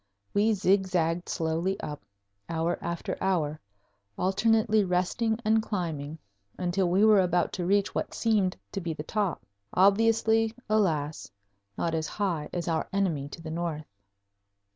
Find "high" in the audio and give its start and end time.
12.07-12.49